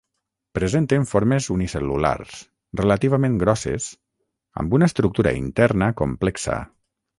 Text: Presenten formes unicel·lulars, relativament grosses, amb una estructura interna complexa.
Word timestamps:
Presenten 0.59 1.03
formes 1.09 1.49
unicel·lulars, 1.55 2.39
relativament 2.81 3.37
grosses, 3.45 3.91
amb 4.63 4.77
una 4.79 4.91
estructura 4.93 5.37
interna 5.45 5.93
complexa. 6.05 6.61